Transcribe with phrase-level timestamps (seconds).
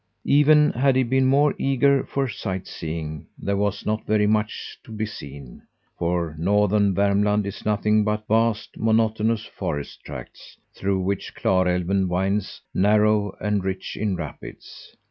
[0.25, 4.91] Even had he been more eager for sight seeing, there was not very much to
[4.91, 5.61] be seen,
[5.99, 13.37] for northern Vermland is nothing but vast, monotonous forest tracts, through which Klarälven winds narrow
[13.39, 14.91] and rich in rapids.